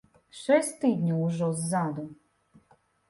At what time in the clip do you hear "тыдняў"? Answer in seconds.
0.85-1.19